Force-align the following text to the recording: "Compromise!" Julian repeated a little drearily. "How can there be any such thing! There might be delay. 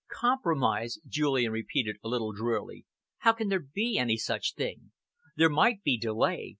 "Compromise!" 0.11 0.97
Julian 1.07 1.51
repeated 1.51 1.97
a 2.03 2.07
little 2.07 2.31
drearily. 2.31 2.87
"How 3.19 3.33
can 3.33 3.49
there 3.49 3.59
be 3.59 3.99
any 3.99 4.17
such 4.17 4.55
thing! 4.55 4.93
There 5.35 5.47
might 5.47 5.83
be 5.83 5.95
delay. 5.95 6.49